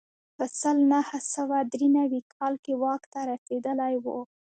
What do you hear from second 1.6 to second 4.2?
درې نوي کال کې واک ته رسېدلی و.